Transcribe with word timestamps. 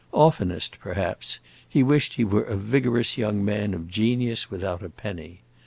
Oftenest, 0.13 0.79
perhaps, 0.79 1.37
he 1.69 1.83
wished 1.83 2.15
he 2.15 2.23
were 2.23 2.41
a 2.45 2.57
vigorous 2.57 3.19
young 3.19 3.45
man 3.45 3.75
of 3.75 3.87
genius, 3.87 4.49
without 4.49 4.81
a 4.81 4.89
penny. 4.89 5.41